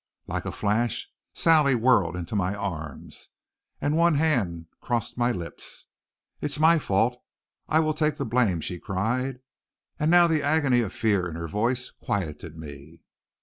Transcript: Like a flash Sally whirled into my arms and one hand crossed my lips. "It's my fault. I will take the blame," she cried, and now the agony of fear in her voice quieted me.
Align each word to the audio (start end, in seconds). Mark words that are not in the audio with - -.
Like 0.25 0.45
a 0.45 0.51
flash 0.51 1.11
Sally 1.35 1.75
whirled 1.75 2.15
into 2.15 2.35
my 2.35 2.55
arms 2.55 3.29
and 3.79 3.95
one 3.95 4.15
hand 4.15 4.65
crossed 4.81 5.15
my 5.15 5.31
lips. 5.31 5.85
"It's 6.41 6.57
my 6.59 6.79
fault. 6.79 7.21
I 7.69 7.81
will 7.81 7.93
take 7.93 8.17
the 8.17 8.25
blame," 8.25 8.61
she 8.61 8.79
cried, 8.79 9.41
and 9.99 10.09
now 10.09 10.25
the 10.25 10.41
agony 10.41 10.81
of 10.81 10.91
fear 10.91 11.29
in 11.29 11.35
her 11.35 11.47
voice 11.47 11.91
quieted 11.91 12.57
me. 12.57 13.03